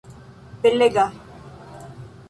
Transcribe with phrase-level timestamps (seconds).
[0.61, 1.05] belega